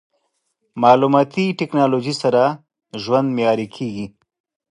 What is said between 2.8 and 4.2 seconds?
ژوند معیاري کېږي.